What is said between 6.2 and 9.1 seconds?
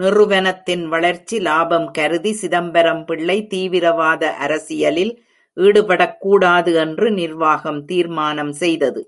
கூடாது என்று நிர்வாகம் தீர்மானம் செய்தது.